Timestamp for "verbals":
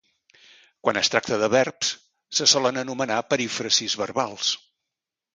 4.03-4.55